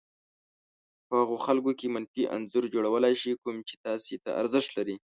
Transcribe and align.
په 1.07 1.13
هغو 1.21 1.37
خلکو 1.45 1.71
کې 1.79 1.93
منفي 1.95 2.23
انځور 2.35 2.63
جوړولای 2.73 3.13
شي 3.21 3.31
کوم 3.41 3.55
چې 3.67 3.75
تاسې 3.85 4.13
ته 4.23 4.29
ارزښت 4.41 4.69
لري. 4.77 4.95